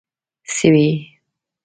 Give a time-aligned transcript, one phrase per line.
[0.55, 0.89] سويي